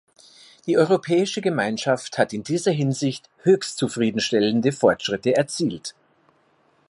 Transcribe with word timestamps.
Die 0.65 0.79
Europäische 0.79 1.41
Gemeinschaft 1.41 2.17
hat 2.17 2.33
in 2.33 2.41
dieser 2.43 2.71
Hinsicht 2.71 3.29
höchst 3.43 3.77
zufrieden 3.77 4.19
stellende 4.19 4.71
Fortschritte 4.71 5.35
erzielt. 5.35 5.93